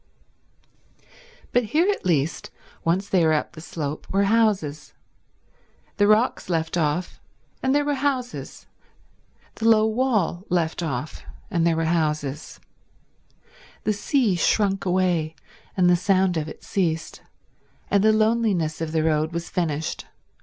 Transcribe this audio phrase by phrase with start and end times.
[1.51, 2.49] But here at least,
[2.83, 4.95] once they were up the slope, were houses.
[5.97, 7.21] The rocks left off,
[7.61, 8.65] and there were houses;
[9.53, 12.59] the low wall left off, and there were houses;
[13.83, 15.35] the sea shrunk away,
[15.77, 17.21] and the sound of it ceased,
[17.91, 20.07] and the loneliness of the road was finished.